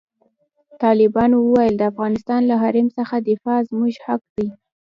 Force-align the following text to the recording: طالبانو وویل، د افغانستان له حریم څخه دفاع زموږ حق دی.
طالبانو 0.83 1.35
وویل، 1.41 1.73
د 1.77 1.83
افغانستان 1.91 2.41
له 2.49 2.55
حریم 2.61 2.87
څخه 2.97 3.15
دفاع 3.29 3.59
زموږ 3.69 3.93
حق 4.05 4.21
دی. 4.35 4.47